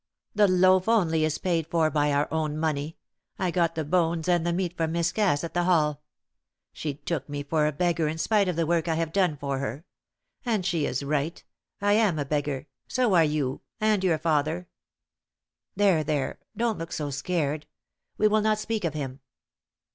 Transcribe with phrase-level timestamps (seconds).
[0.33, 2.97] "The loaf only is paid for by our own money.
[3.37, 6.01] I got the bones and the meat from Miss Cass at the Hall.
[6.73, 9.59] She took me for a beggar in spite of the work I have done for
[9.59, 9.85] her.
[10.43, 11.43] And she is right,
[11.81, 14.67] I am a beggar so are you and your father
[15.75, 16.39] There, there!
[16.57, 17.67] Don't look so scared.
[18.17, 19.19] We will not speak of him."